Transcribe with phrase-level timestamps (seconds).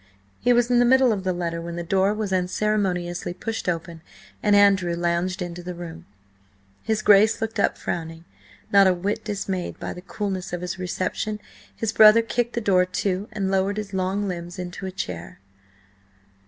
[0.39, 4.01] He was in the middle of the letter when the door was unceremoniously pushed open
[4.41, 6.07] and Andrew lounged into the room.
[6.81, 8.25] His Grace looked up frowning.
[8.71, 11.39] Not a whit dismayed by the coolness of his reception,
[11.75, 15.39] his brother kicked the door to and lowered his long limbs into a chair.